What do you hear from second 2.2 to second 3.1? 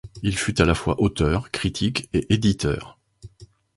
éditeur.